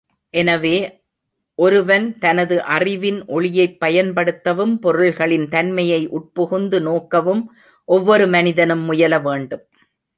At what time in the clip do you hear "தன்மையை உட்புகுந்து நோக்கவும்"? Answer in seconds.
5.49-7.43